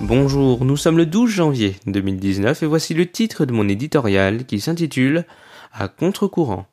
Bonjour, 0.00 0.64
nous 0.64 0.78
sommes 0.78 0.96
le 0.96 1.04
12 1.04 1.28
janvier 1.28 1.76
2019 1.86 2.62
et 2.62 2.66
voici 2.66 2.94
le 2.94 3.04
titre 3.04 3.44
de 3.44 3.52
mon 3.52 3.68
éditorial 3.68 4.46
qui 4.46 4.58
s'intitule 4.58 5.26
À 5.74 5.88
contre-courant. 5.88 6.64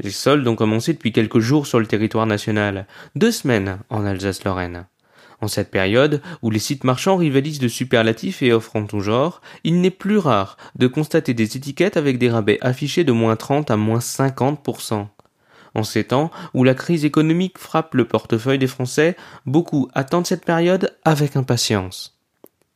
Les 0.00 0.10
soldes 0.10 0.48
ont 0.48 0.56
commencé 0.56 0.92
depuis 0.92 1.12
quelques 1.12 1.38
jours 1.38 1.68
sur 1.68 1.78
le 1.78 1.86
territoire 1.86 2.26
national, 2.26 2.88
deux 3.14 3.30
semaines 3.30 3.78
en 3.88 4.04
Alsace-Lorraine. 4.04 4.86
En 5.40 5.46
cette 5.46 5.70
période 5.70 6.20
où 6.42 6.50
les 6.50 6.58
sites 6.58 6.82
marchands 6.82 7.18
rivalisent 7.18 7.60
de 7.60 7.68
superlatifs 7.68 8.42
et 8.42 8.52
offrent 8.52 8.74
en 8.74 8.86
tout 8.86 8.98
genre, 8.98 9.42
il 9.62 9.80
n'est 9.80 9.90
plus 9.90 10.18
rare 10.18 10.56
de 10.74 10.88
constater 10.88 11.34
des 11.34 11.56
étiquettes 11.56 11.96
avec 11.96 12.18
des 12.18 12.30
rabais 12.30 12.58
affichés 12.62 13.04
de 13.04 13.12
moins 13.12 13.36
30 13.36 13.70
à 13.70 13.76
moins 13.76 14.00
50%. 14.00 15.06
En 15.74 15.84
ces 15.84 16.04
temps 16.04 16.30
où 16.54 16.64
la 16.64 16.74
crise 16.74 17.04
économique 17.04 17.58
frappe 17.58 17.94
le 17.94 18.06
portefeuille 18.06 18.58
des 18.58 18.66
Français, 18.66 19.16
beaucoup 19.46 19.88
attendent 19.94 20.26
cette 20.26 20.44
période 20.44 20.96
avec 21.04 21.36
impatience. 21.36 22.20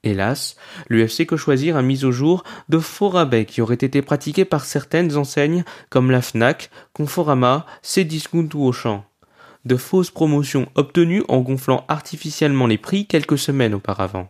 Hélas, 0.04 0.56
l'UFC 0.90 1.26
Que 1.26 1.36
Choisir 1.36 1.76
a 1.76 1.82
mis 1.82 2.04
au 2.04 2.12
jour 2.12 2.44
de 2.68 2.78
faux 2.78 3.08
rabais 3.08 3.46
qui 3.46 3.62
auraient 3.62 3.74
été 3.74 4.02
pratiqués 4.02 4.44
par 4.44 4.64
certaines 4.64 5.16
enseignes 5.16 5.64
comme 5.88 6.10
la 6.10 6.20
FNAC, 6.20 6.70
Conforama, 6.92 7.64
Cdiscount 7.82 8.48
ou 8.54 8.66
Auchan. 8.66 9.04
De 9.64 9.76
fausses 9.76 10.10
promotions 10.10 10.68
obtenues 10.74 11.24
en 11.28 11.40
gonflant 11.40 11.86
artificiellement 11.88 12.66
les 12.66 12.76
prix 12.76 13.06
quelques 13.06 13.38
semaines 13.38 13.74
auparavant. 13.74 14.28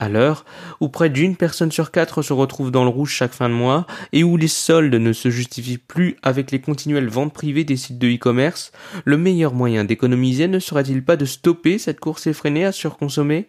À 0.00 0.08
l'heure 0.08 0.44
où 0.80 0.88
près 0.88 1.10
d'une 1.10 1.34
personne 1.34 1.72
sur 1.72 1.90
quatre 1.90 2.22
se 2.22 2.32
retrouve 2.32 2.70
dans 2.70 2.84
le 2.84 2.90
rouge 2.90 3.10
chaque 3.10 3.32
fin 3.32 3.48
de 3.48 3.54
mois 3.54 3.84
et 4.12 4.22
où 4.22 4.36
les 4.36 4.46
soldes 4.46 4.94
ne 4.94 5.12
se 5.12 5.28
justifient 5.28 5.78
plus 5.78 6.16
avec 6.22 6.52
les 6.52 6.60
continuelles 6.60 7.08
ventes 7.08 7.34
privées 7.34 7.64
des 7.64 7.76
sites 7.76 7.98
de 7.98 8.08
e-commerce, 8.08 8.70
le 9.04 9.16
meilleur 9.16 9.54
moyen 9.54 9.84
d'économiser 9.84 10.46
ne 10.46 10.60
serait-il 10.60 11.04
pas 11.04 11.16
de 11.16 11.24
stopper 11.24 11.78
cette 11.78 11.98
course 11.98 12.28
effrénée 12.28 12.64
à 12.64 12.70
surconsommer? 12.70 13.48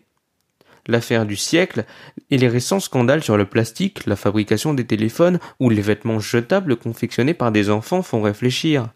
L'affaire 0.88 1.28
du 1.28 1.36
siècle 1.36 1.86
et 2.31 2.39
les 2.39 2.47
récents 2.47 2.80
scandales 2.80 3.23
sur 3.23 3.38
le 3.38 3.45
plastique, 3.45 4.08
la 4.08 4.16
fabrication 4.16 4.73
des 4.73 4.88
téléphones 4.88 5.39
ou 5.59 5.69
les 5.69 5.81
vêtements 5.81 6.19
jetables 6.19 6.78
confectionnés 6.78 7.36
par 7.36 7.52
des 7.52 7.69
enfants 7.69 8.02
font 8.02 8.23
réfléchir. 8.23 8.89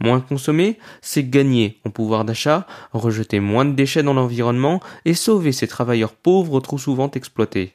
Moins 0.00 0.20
consommer, 0.20 0.78
c'est 1.02 1.24
gagner 1.24 1.78
en 1.84 1.90
pouvoir 1.90 2.24
d'achat, 2.24 2.66
rejeter 2.92 3.40
moins 3.40 3.64
de 3.64 3.72
déchets 3.72 4.04
dans 4.04 4.14
l'environnement 4.14 4.80
et 5.04 5.14
sauver 5.14 5.52
ces 5.52 5.66
travailleurs 5.66 6.12
pauvres 6.12 6.60
trop 6.60 6.78
souvent 6.78 7.10
exploités. 7.10 7.74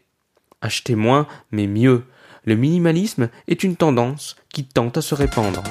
Acheter 0.62 0.96
moins, 0.96 1.28
mais 1.52 1.68
mieux. 1.68 2.04
Le 2.46 2.56
minimalisme 2.56 3.30
est 3.48 3.64
une 3.64 3.76
tendance 3.76 4.38
qui 4.54 4.64
tente 4.66 4.98
à 4.98 5.02
se 5.02 5.16
répandre. 5.16 5.64